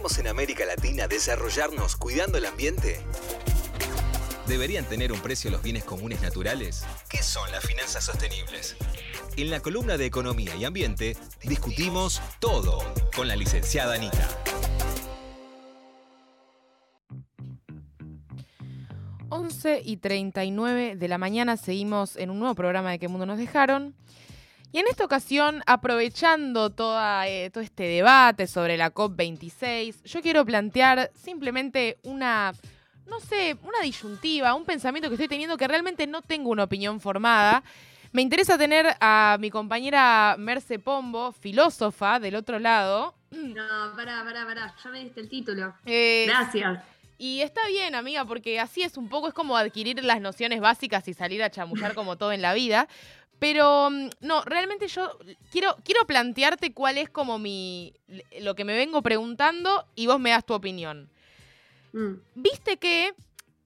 [0.00, 3.02] ¿Podemos en América Latina desarrollarnos cuidando el ambiente?
[4.46, 6.86] ¿Deberían tener un precio los bienes comunes naturales?
[7.10, 8.76] ¿Qué son las finanzas sostenibles?
[9.36, 12.82] En la columna de Economía y Ambiente discutimos todo
[13.14, 14.26] con la licenciada Anita.
[19.84, 23.94] y 39 de la mañana seguimos en un nuevo programa de ¿Qué mundo nos dejaron?
[24.72, 30.44] Y en esta ocasión, aprovechando toda, eh, todo este debate sobre la COP26, yo quiero
[30.44, 32.52] plantear simplemente una,
[33.06, 37.00] no sé, una disyuntiva, un pensamiento que estoy teniendo que realmente no tengo una opinión
[37.00, 37.64] formada.
[38.12, 43.14] Me interesa tener a mi compañera Merce Pombo, filósofa, del otro lado.
[43.30, 45.74] No, pará, pará, pará, ya me diste el título.
[45.86, 46.80] Eh, Gracias.
[47.22, 51.06] Y está bien, amiga, porque así es un poco, es como adquirir las nociones básicas
[51.06, 52.88] y salir a chamullar como todo en la vida.
[53.40, 55.18] Pero mm, no, realmente yo
[55.50, 57.92] quiero, quiero plantearte cuál es como mi.
[58.40, 61.10] lo que me vengo preguntando y vos me das tu opinión.
[61.92, 62.12] Mm.
[62.36, 63.14] Viste que,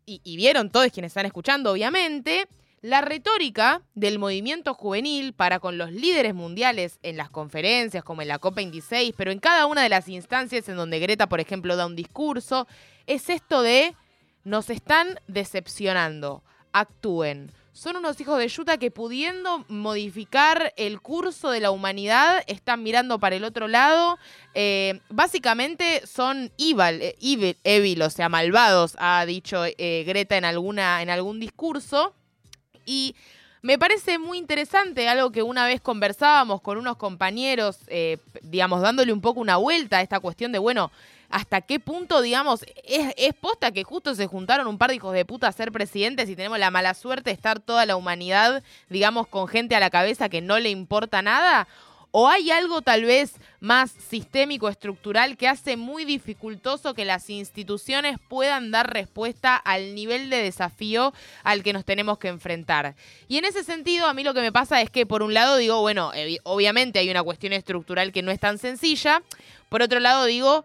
[0.06, 2.48] y, vieron todos quienes están escuchando, obviamente,
[2.82, 8.28] la retórica del movimiento juvenil para con los líderes mundiales en las conferencias, como en
[8.28, 11.86] la COP26, pero en cada una de las instancias en donde Greta, por ejemplo, da
[11.86, 12.68] un discurso,
[13.06, 13.96] es esto de
[14.44, 21.58] nos están decepcionando, actúen son unos hijos de Yuta que pudiendo modificar el curso de
[21.58, 24.17] la humanidad están mirando para el otro lado.
[24.55, 30.45] Eh, básicamente son evil, eh, evil, evil, o sea, malvados, ha dicho eh, Greta en,
[30.45, 32.14] alguna, en algún discurso.
[32.86, 33.17] Y
[33.61, 37.78] me parece muy interesante, algo que una vez conversábamos con unos compañeros,
[38.42, 40.92] digamos, dándole un poco una vuelta a esta cuestión de, bueno,
[41.34, 45.24] hasta qué punto, digamos, es, posta que justo se juntaron un par de hijos de
[45.24, 49.27] puta a ser presidentes y tenemos la mala suerte de estar toda la humanidad, digamos,
[49.27, 51.66] con gente a la cabeza que no le importa nada?
[52.12, 58.18] ¿O hay algo tal vez más sistémico, estructural, que hace muy dificultoso que las instituciones
[58.28, 61.12] puedan dar respuesta al nivel de desafío
[61.42, 62.95] al que nos tenemos que enfrentar?
[63.27, 65.56] Y en ese sentido, a mí lo que me pasa es que, por un lado,
[65.56, 66.12] digo, bueno,
[66.45, 69.20] obviamente hay una cuestión estructural que no es tan sencilla.
[69.68, 70.64] Por otro lado, digo,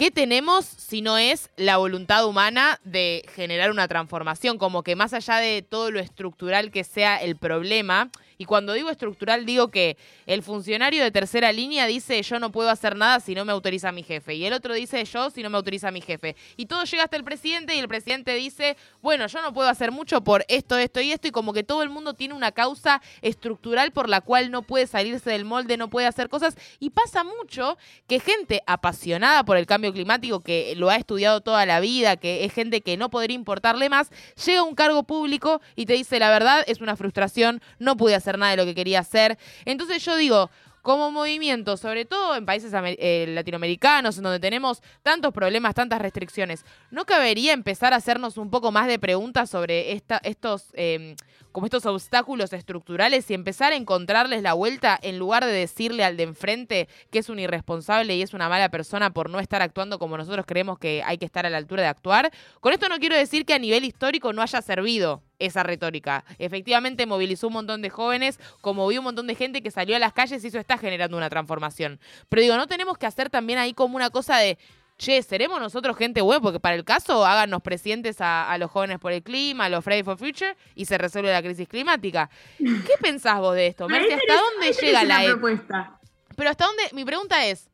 [0.00, 4.56] ¿Qué tenemos si no es la voluntad humana de generar una transformación?
[4.56, 8.08] Como que más allá de todo lo estructural que sea el problema,
[8.40, 12.70] y cuando digo estructural, digo que el funcionario de tercera línea dice yo no puedo
[12.70, 14.34] hacer nada si no me autoriza mi jefe.
[14.34, 16.34] Y el otro dice yo si no me autoriza mi jefe.
[16.56, 19.92] Y todo llega hasta el presidente y el presidente dice, bueno, yo no puedo hacer
[19.92, 21.28] mucho por esto, esto y esto.
[21.28, 24.86] Y como que todo el mundo tiene una causa estructural por la cual no puede
[24.86, 26.56] salirse del molde, no puede hacer cosas.
[26.78, 27.76] Y pasa mucho
[28.06, 32.46] que gente apasionada por el cambio climático, que lo ha estudiado toda la vida, que
[32.46, 34.08] es gente que no podría importarle más,
[34.46, 38.14] llega a un cargo público y te dice la verdad, es una frustración, no pude
[38.14, 39.38] hacer nada de lo que quería hacer.
[39.64, 40.50] Entonces yo digo,
[40.82, 46.64] como movimiento, sobre todo en países eh, latinoamericanos, en donde tenemos tantos problemas, tantas restricciones,
[46.90, 51.16] ¿no cabería empezar a hacernos un poco más de preguntas sobre esta, estos, em,
[51.52, 56.16] como estos obstáculos estructurales y empezar a encontrarles la vuelta en lugar de decirle al
[56.16, 59.98] de enfrente que es un irresponsable y es una mala persona por no estar actuando
[59.98, 62.30] como nosotros creemos que hay que estar a la altura de actuar?
[62.60, 66.24] Con esto no quiero decir que a nivel histórico no haya servido esa retórica.
[66.38, 69.98] Efectivamente movilizó un montón de jóvenes, como vi un montón de gente que salió a
[69.98, 71.98] las calles y eso está generando una transformación.
[72.28, 74.58] Pero digo, no tenemos que hacer también ahí como una cosa de,
[75.00, 76.42] che, ¿seremos nosotros gente buena?
[76.42, 80.04] Porque para el caso, háganos presidentes a, los jóvenes por el clima, a los Fridays
[80.04, 82.30] for Future y se resuelve la crisis climática.
[82.58, 84.12] ¿Qué pensás vos de esto, Mercy?
[84.12, 85.98] ¿Hasta dónde llega la propuesta?
[86.36, 87.70] Pero hasta dónde, mi pregunta es,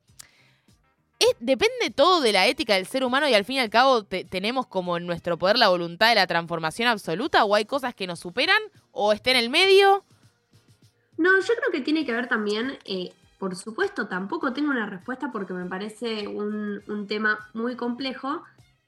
[1.41, 4.67] depende todo de la ética del ser humano y al fin y al cabo tenemos
[4.67, 8.21] como en nuestro poder la voluntad de la transformación absoluta o hay cosas que nos
[8.21, 8.61] superan
[8.93, 10.05] o está en el medio.
[11.17, 15.31] No, yo creo que tiene que ver también, eh, por supuesto, tampoco tengo una respuesta
[15.33, 18.43] porque me parece un, un tema muy complejo,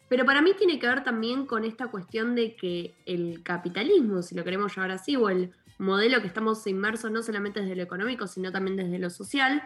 [0.09, 4.34] pero para mí tiene que ver también con esta cuestión de que el capitalismo, si
[4.34, 8.26] lo queremos llamar así, o el modelo que estamos inmersos no solamente desde lo económico,
[8.26, 9.62] sino también desde lo social,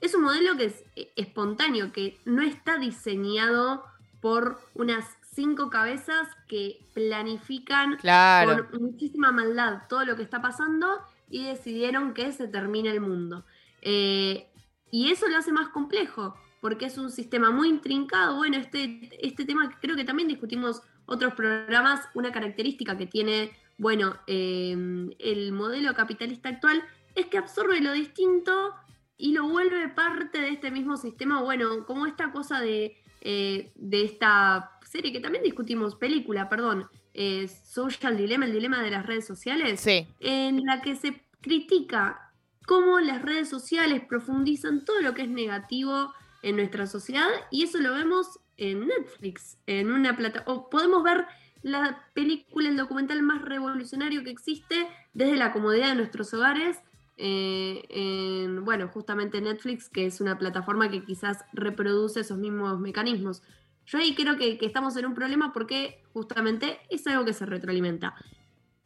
[0.00, 3.84] es un modelo que es eh, espontáneo, que no está diseñado
[4.20, 10.86] por unas cinco cabezas que planifican con muchísima maldad todo lo que está pasando
[11.28, 13.44] y decidieron que se termine el mundo.
[13.82, 14.46] Eh,
[14.90, 18.36] y eso lo hace más complejo, porque es un sistema muy intrincado.
[18.36, 24.16] Bueno, este, este tema creo que también discutimos otros programas, una característica que tiene, bueno,
[24.26, 24.76] eh,
[25.18, 26.82] el modelo capitalista actual
[27.14, 28.74] es que absorbe lo distinto
[29.16, 34.04] y lo vuelve parte de este mismo sistema, bueno, como esta cosa de, eh, de
[34.04, 39.26] esta serie que también discutimos, película, perdón, eh, Social Dilemma, el dilema de las redes
[39.26, 39.84] sociales,
[40.20, 42.29] en la que se critica
[42.66, 46.12] cómo las redes sociales profundizan todo lo que es negativo
[46.42, 51.26] en nuestra sociedad y eso lo vemos en Netflix, en una plataforma, o podemos ver
[51.62, 56.78] la película, el documental más revolucionario que existe desde la comodidad de nuestros hogares,
[57.16, 63.42] eh, en, bueno, justamente Netflix, que es una plataforma que quizás reproduce esos mismos mecanismos.
[63.84, 67.44] Yo ahí creo que, que estamos en un problema porque justamente es algo que se
[67.44, 68.14] retroalimenta.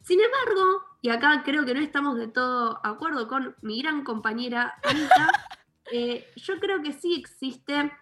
[0.03, 4.73] Sin embargo, y acá creo que no estamos de todo acuerdo con mi gran compañera
[4.83, 5.29] Anita,
[5.93, 7.93] eh, yo creo que sí existe,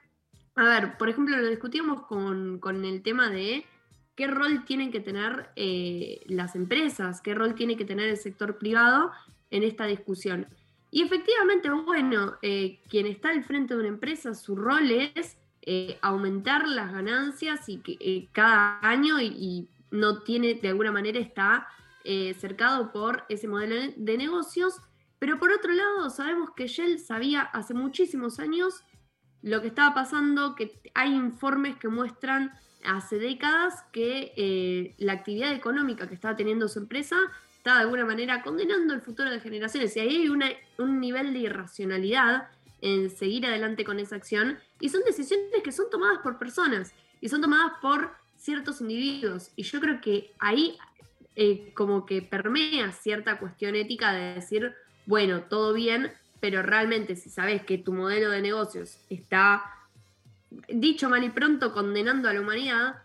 [0.54, 3.66] a ver, por ejemplo, lo discutíamos con, con el tema de
[4.14, 8.56] qué rol tienen que tener eh, las empresas, qué rol tiene que tener el sector
[8.56, 9.10] privado
[9.50, 10.46] en esta discusión.
[10.93, 15.37] Y efectivamente, bueno, eh, quien está al frente de una empresa, su rol es
[16.02, 21.66] aumentar las ganancias y que, cada año y, no tiene, de alguna manera está
[22.38, 24.81] cercado por ese modelo de negocios
[25.22, 28.82] pero por otro lado, sabemos que Shell sabía hace muchísimos años
[29.40, 32.50] lo que estaba pasando, que hay informes que muestran
[32.84, 37.16] hace décadas que eh, la actividad económica que estaba teniendo su empresa
[37.56, 39.96] estaba de alguna manera condenando el futuro de generaciones.
[39.96, 42.49] Y ahí hay un nivel de irracionalidad
[42.81, 44.58] en seguir adelante con esa acción.
[44.81, 49.52] Y son decisiones que son tomadas por personas y son tomadas por ciertos individuos.
[49.54, 50.76] Y yo creo que ahí
[51.37, 54.75] eh, como que permea cierta cuestión ética de decir,
[55.06, 59.64] bueno, todo bien, pero realmente si sabes que tu modelo de negocios está,
[60.69, 63.02] dicho mal y pronto, condenando a la humanidad,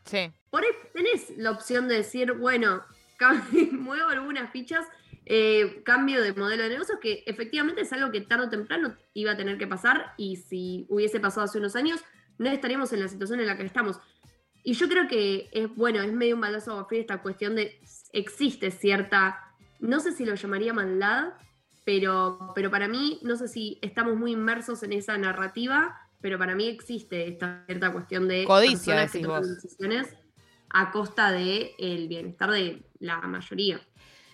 [0.49, 2.83] por ahí tenés la opción de decir, bueno,
[3.71, 4.85] muevo algunas fichas,
[5.25, 9.31] eh, cambio de modelo de negocios, que efectivamente es algo que tarde o temprano iba
[9.31, 12.01] a tener que pasar y si hubiese pasado hace unos años,
[12.37, 13.99] no estaríamos en la situación en la que estamos.
[14.67, 17.79] Y yo creo que es, bueno, es medio un balazo a esta cuestión de
[18.11, 21.35] existe cierta, no sé si lo llamaría maldad,
[21.85, 26.53] pero, pero para mí, no sé si estamos muy inmersos en esa narrativa, pero para
[26.53, 30.13] mí existe esta cierta cuestión de codicia decisiones
[30.69, 33.79] a costa del el bienestar de la mayoría.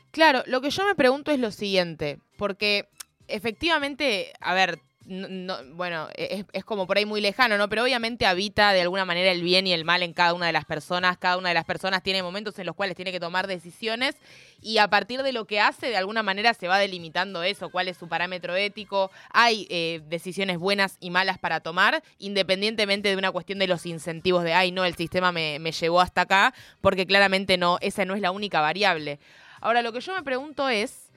[0.10, 2.90] Claro, lo que yo me pregunto es lo siguiente, porque
[3.28, 7.68] efectivamente, a ver, no, bueno, e, es, como por ahí muy lejano, ¿no?
[7.68, 10.54] Pero obviamente habita de alguna manera el bien y el mal en cada una de
[10.54, 11.18] las personas.
[11.18, 14.16] Cada una de las personas tiene momentos en los cuales tiene que tomar decisiones
[14.62, 17.90] y a partir de lo que hace, de alguna manera se va delimitando eso, cuál
[17.90, 19.12] es su parámetro ético.
[19.32, 24.44] Hay eh, decisiones buenas y malas para tomar, independientemente de una cuestión de los incentivos
[24.44, 28.16] de, ay, no, el sistema me, me llevó hasta acá, porque claramente no, esa no
[28.16, 29.20] es la única variable.
[29.60, 31.10] Ahora, lo que yo me pregunto es...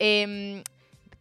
[0.00, 0.62] Eh,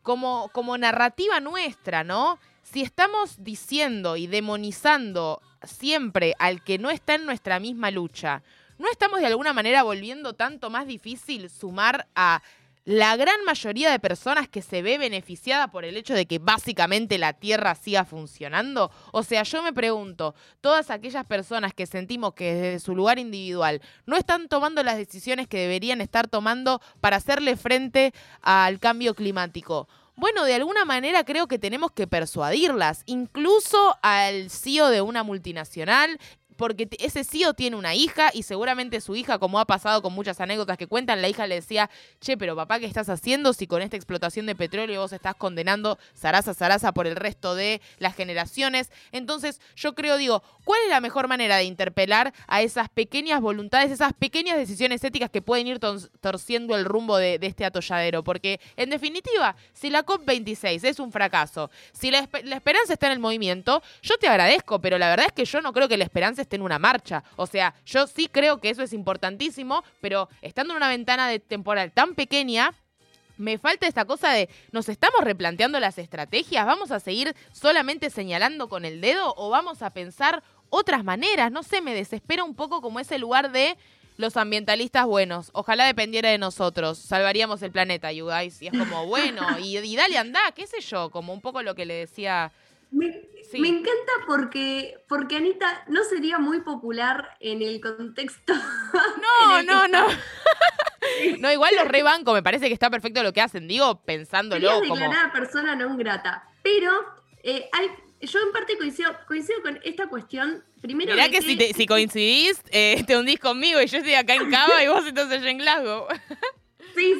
[0.07, 2.39] como, como narrativa nuestra, ¿no?
[2.63, 8.41] Si estamos diciendo y demonizando siempre al que no está en nuestra misma lucha,
[8.77, 12.41] ¿no estamos de alguna manera volviendo tanto más difícil sumar a
[12.87, 17.17] la gran mayoría de personas que se ve beneficiada por el hecho de que básicamente
[17.17, 18.91] la Tierra siga funcionando?
[19.11, 23.81] O sea, yo me pregunto, todas aquellas personas que sentimos que desde su lugar individual
[24.05, 29.89] no están tomando las decisiones que deberían estar tomando para hacerle frente al cambio climático.
[30.15, 36.17] Bueno, de alguna manera creo que tenemos que persuadirlas, incluso al CEO de una multinacional,
[36.57, 40.41] porque ese CEO tiene una hija y seguramente su hija, como ha pasado con muchas
[40.41, 41.89] anécdotas que cuentan, la hija le decía,
[42.19, 45.97] che, pero papá, ¿qué estás haciendo si con esta explotación de petróleo vos estás condenando
[46.15, 48.91] zaraza, zaraza por el resto de las generaciones?
[49.11, 53.91] Entonces yo creo, digo, ¿cuál es la mejor manera de interpelar a esas pequeñas voluntades,
[53.91, 58.23] esas pequeñas decisiones éticas que pueden ir torciendo el rumbo de, este atolladero?
[58.23, 63.13] Porque en definitiva, si la COP26 es un fracaso, si la, la esperanza está en
[63.13, 66.03] el movimiento, yo te agradezco, pero la verdad es que yo no creo que la
[66.03, 67.23] esperanza esté en una marcha.
[67.35, 71.39] O sea, yo sí creo que eso es importantísimo, pero estando en una ventana de
[71.39, 72.73] temporal tan pequeña,
[73.37, 76.65] me falta esta cosa de, ¿nos estamos replanteando las estrategias?
[76.65, 81.51] ¿Vamos a seguir solamente señalando con el dedo o vamos a pensar otras maneras?
[81.51, 83.77] No sé, me desespera un poco como ese lugar de
[84.15, 85.51] los ambientalistas buenos.
[85.53, 86.97] Ojalá dependiera de nosotros.
[86.97, 88.59] Salvaríamos el planeta, you guys.
[88.61, 91.75] Y es como, bueno, y, y dale, anda, qué sé yo, como un poco lo
[91.75, 92.51] que le decía
[92.91, 93.07] me,
[93.67, 98.53] encanta porque, porque Anita no sería muy popular en el contexto.
[99.39, 100.07] No, no, no.
[101.39, 104.95] no, igual los rebanco, me parece que está perfecto lo que hacen, digo, pensándolo como.
[104.95, 106.49] declarada persona no grata.
[106.63, 106.91] Pero
[107.43, 107.69] eh,
[108.21, 110.63] yo en parte coincido, coincido con esta cuestión.
[110.81, 111.13] Primero.
[111.13, 114.83] Mirá que, si, si, coincidís, eh, te hundís conmigo y yo estoy acá en Cava
[114.83, 116.07] y vos entonces en Glasgow.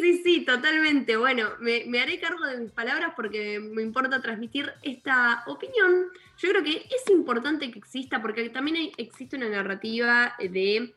[0.08, 1.18] Sí, sí, totalmente.
[1.18, 6.06] Bueno, me, haré cargo de mis palabras porque me importa transmitir esta opinión.
[6.38, 10.94] Yo creo que es importante que exista porque también existe una narrativa de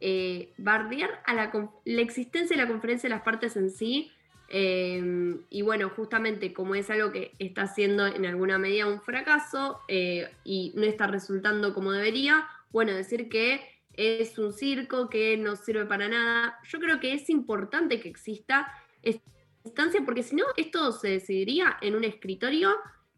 [0.00, 1.50] eh, bardear a la,
[1.84, 4.12] la, existencia de la conferencia de las partes en sí
[4.54, 9.80] Em, y bueno, justamente como es algo que está siendo en alguna medida un fracaso
[9.88, 13.62] eh, y no está resultando como debería, bueno, decir que
[13.94, 16.58] es un circo que no sirve para nada.
[16.68, 18.72] Yo creo que es importante que exista
[19.02, 19.22] esta
[19.64, 22.70] instancia porque si no, esto se decidiría en un escritorio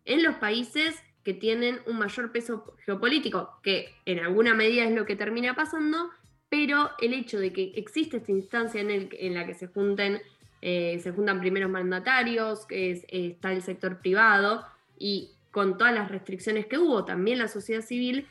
[0.05, 5.07] en los países que tienen un mayor peso geopolítico, que en alguna medida es lo
[5.07, 6.11] que termina pasando,
[6.51, 10.21] pero el hecho de que existe esta instancia en, la que se junten
[10.61, 14.65] eh, se juntan primeros mandatarios, que está el sector privado
[14.99, 18.27] y con todas las restricciones que hubo, también la sociedad civil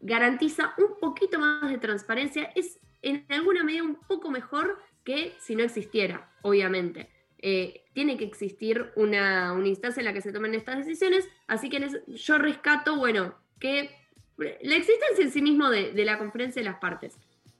[0.00, 5.56] garantiza un poquito más de transparencia, es en alguna medida un poco mejor que si
[5.56, 7.08] no existiera, obviamente.
[7.40, 11.88] Eh, tiene que existir una, instancia en la que se tomen estas decisiones, así que
[12.08, 13.90] yo rescato, bueno, que
[14.36, 17.16] la existencia en sí mismo de, la conferencia de las partes.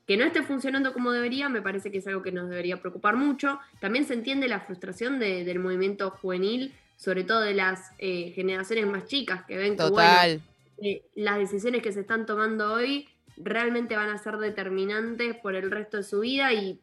[0.07, 3.17] Que no esté funcionando como debería, me parece que es algo que nos debería preocupar
[3.17, 3.61] mucho.
[3.79, 9.07] También se entiende la frustración del movimiento juvenil, sobre todo de las eh, generaciones más
[9.07, 10.43] chicas que ven bueno,
[10.83, 15.71] eh, las decisiones que se están tomando hoy realmente van a ser determinantes por el
[15.71, 16.81] resto de su vida y,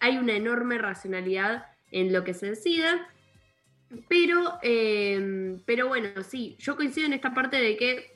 [0.00, 3.08] hay una enorme racionalidad en lo que se decida.
[4.08, 8.12] Pero, eh, pero bueno, sí, yo coincido en esta parte de que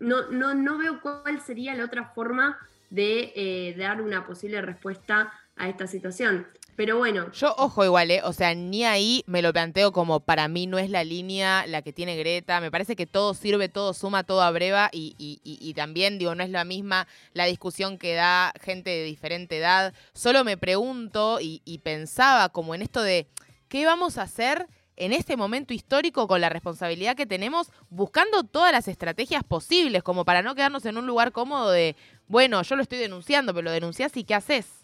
[0.00, 2.58] no, no, no veo cuál sería la otra forma
[2.92, 6.46] de eh, dar una posible respuesta a esta situación.
[6.76, 7.30] Pero bueno.
[7.32, 8.22] Yo, ojo igual, ¿eh?
[8.24, 11.82] O sea, ni ahí me lo planteo como para mí no es la línea la
[11.82, 12.60] que tiene Greta.
[12.60, 14.88] Me parece que todo sirve, todo suma, todo abreva.
[14.92, 19.04] Y, y, y, también, digo, no es la misma la discusión que da gente de
[19.04, 19.92] diferente edad.
[20.14, 23.28] Solo me pregunto y, y pensaba como en esto de,
[23.68, 24.66] ¿qué vamos a hacer?
[24.96, 30.24] en este momento histórico con la responsabilidad que tenemos, buscando todas las estrategias posibles, como
[30.24, 31.96] para no quedarnos en un lugar cómodo de,
[32.28, 34.81] bueno, yo lo estoy denunciando, pero lo denunciás y ¿qué haces?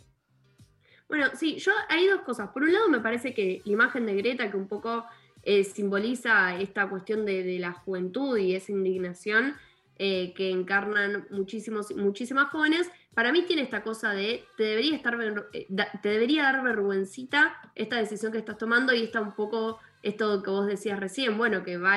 [1.09, 2.50] Bueno, sí, yo hay dos cosas.
[2.50, 5.07] Por un lado, me parece que la imagen de Greta, que un poco
[5.43, 9.57] eh, simboliza esta cuestión de, la juventud y esa indignación
[9.97, 15.19] eh, que encarnan muchísimos, muchísimas jóvenes, para mí tiene esta cosa de te debería, estar,
[15.53, 15.67] eh,
[16.03, 20.50] te debería dar vergüencita esta decisión que estás tomando y está un poco esto que
[20.50, 21.97] vos decías recién, bueno, que va,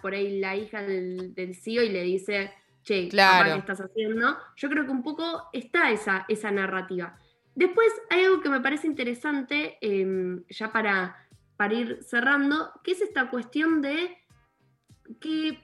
[0.00, 3.52] por ahí la hija del, del, CEO y le dice, che, claro.
[3.52, 4.36] ¿qué estás haciendo?
[4.56, 7.16] Yo creo que un poco está esa, esa narrativa.
[7.60, 13.02] Después hay algo que me parece interesante, em, ya para, para ir cerrando, que es
[13.02, 14.16] esta cuestión de
[15.20, 15.62] que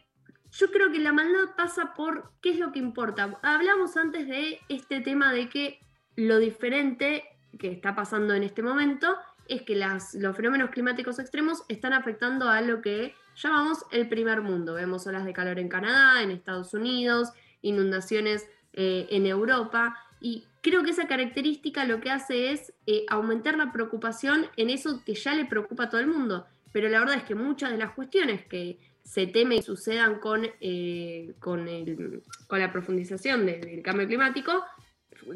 [0.51, 3.39] yo creo que la maldad pasa por qué es lo que importa.
[3.43, 5.81] Hablamos antes de este tema de que
[6.17, 7.25] lo diferente
[7.59, 9.17] que está pasando en este momento
[9.49, 14.75] es que los fenómenos climáticos extremos están afectando a lo que llamamos el primer mundo.
[14.75, 17.31] Vemos olas de calor en Canadá, en Estados Unidos,
[17.63, 19.97] inundaciones eh, en Europa.
[20.21, 25.01] Y creo que esa característica lo que hace es eh, aumentar la preocupación en eso
[25.05, 26.45] que ya le preocupa a todo el mundo.
[26.73, 30.45] Pero la verdad es que muchas de las cuestiones que se teme y sucedan con,
[30.61, 31.65] eh, con,
[32.51, 34.65] la profundización del cambio climático,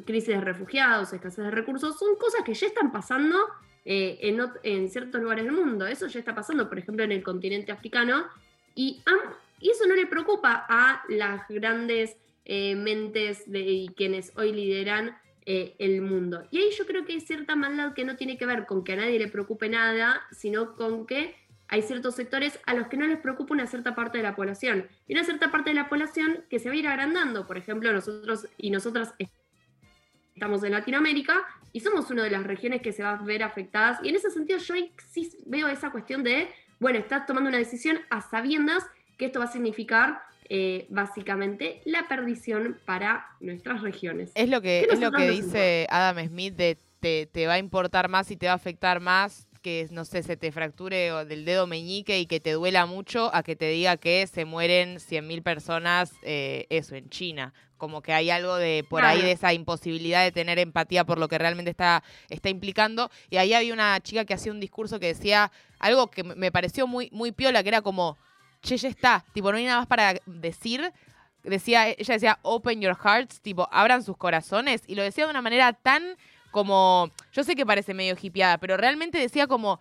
[0.05, 3.37] crisis de refugiados, escasez de recursos, son cosas que ya están pasando
[3.85, 4.19] eh,
[4.65, 5.87] en, ciertos lugares del mundo.
[5.87, 8.25] Eso ya está pasando, por ejemplo, en el continente africano.
[8.75, 9.01] Y
[9.61, 12.17] eso no le preocupa a las grandes
[12.52, 15.16] eh, mentes de quienes hoy lideran
[15.47, 16.49] eh, el mundo.
[16.50, 18.95] Y ahí yo creo que hay cierta maldad que no tiene que ver con que
[18.95, 21.37] a nadie le preocupe nada, sino con que
[21.69, 24.88] hay ciertos sectores a los que no les preocupa una cierta parte de la población.
[25.07, 27.47] Y una cierta parte de la población que se va a ir agrandando.
[27.47, 29.14] Por ejemplo, nosotros y nosotras
[30.35, 34.00] estamos en Latinoamérica y somos una de las regiones que se va a ver afectadas.
[34.02, 34.75] Y en ese sentido yo
[35.47, 36.49] veo esa cuestión de,
[36.80, 38.85] bueno, estás tomando una decisión a sabiendas
[39.16, 44.33] que esto va a significar eh, básicamente la perdición para nuestras regiones.
[44.35, 48.09] Es lo que, es lo que dice Adam Smith de te, te va a importar
[48.09, 51.66] más y te va a afectar más que, no sé, se te fracture del dedo
[51.66, 56.12] meñique y que te duela mucho a que te diga que se mueren 100.000 personas,
[56.23, 57.52] eh, eso, en China.
[57.76, 61.28] Como que hay algo de por ahí de esa imposibilidad de tener empatía por lo
[61.28, 63.11] que realmente está, está implicando.
[63.30, 66.87] Y ahí había una chica que hacía un discurso que decía algo que me pareció
[66.87, 68.19] muy, muy piola, que era como,
[68.61, 70.93] che, ya está, tipo, no hay nada más para decir.
[71.43, 74.83] Decía, ella decía, open your hearts, tipo, abran sus corazones.
[74.87, 76.17] Y lo decía de una manera tan
[76.50, 79.81] como, yo sé que parece medio hipiada, pero realmente decía como,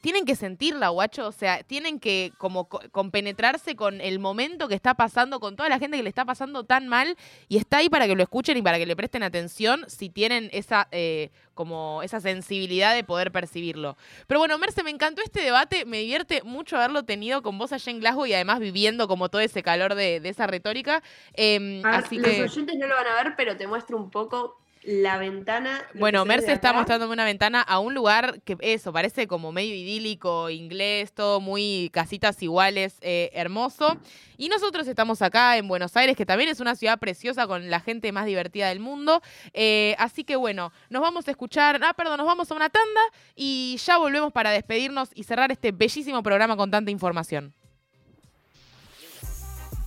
[0.00, 4.94] tienen que sentirla, guacho, o sea, tienen que como compenetrarse con el momento que está
[4.94, 7.16] pasando, con toda la gente que le está pasando tan mal,
[7.48, 10.48] y está ahí para que lo escuchen y para que le presten atención si tienen
[10.52, 13.96] esa, eh, como esa sensibilidad de poder percibirlo.
[14.26, 17.90] Pero bueno, Merce, me encantó este debate, me divierte mucho haberlo tenido con vos allá
[17.90, 21.02] en Glasgow y además viviendo como todo ese calor de, esa retórica.
[21.34, 25.18] Em, así los oyentes no lo van a ver, pero te muestro un poco la
[25.18, 25.82] ventana.
[25.94, 30.48] Bueno, Merce está mostrándome una ventana a un lugar que eso, parece como medio idílico,
[30.48, 33.98] inglés, todo muy casitas iguales, eh, hermoso.
[34.36, 37.80] Y nosotros estamos acá en Buenos Aires, que también es una ciudad preciosa con la
[37.80, 39.22] gente más divertida del mundo.
[39.52, 43.00] Eh, así que bueno, nos vamos a escuchar, ah, perdón, nos vamos a una tanda
[43.34, 47.52] y ya volvemos para despedirnos y cerrar este bellísimo programa con tanta información.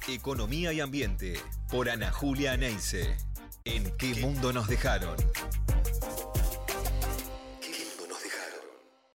[0.10, 1.39] Economía y Ambiente
[1.70, 3.28] por Ana Julia Neise.
[3.72, 5.16] ¿En qué mundo nos dejaron?